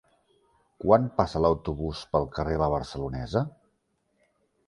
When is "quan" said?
0.83-1.03